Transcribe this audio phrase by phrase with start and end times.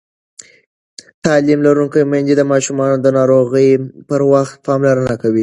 [1.25, 3.69] تعلیم لرونکې میندې د ماشومانو د ناروغۍ
[4.09, 5.39] پر وخت پاملرنه کوي.